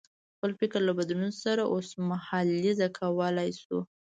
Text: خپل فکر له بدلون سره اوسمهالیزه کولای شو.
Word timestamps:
خپل 0.35 0.51
فکر 0.59 0.79
له 0.87 0.93
بدلون 0.99 1.31
سره 1.43 1.63
اوسمهالیزه 1.73 2.87
کولای 2.99 3.49
شو. 3.61 3.77